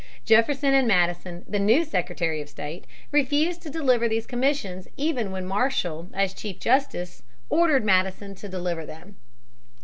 [0.25, 5.45] Jefferson and Madison, the new Secretary of State, refused to deliver these commissions even when
[5.45, 9.17] Marshall as Chief Justice ordered Madison to deliver them.